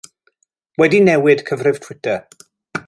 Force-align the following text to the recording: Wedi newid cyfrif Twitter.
Wedi 0.83 1.01
newid 1.11 1.45
cyfrif 1.51 1.81
Twitter. 1.87 2.19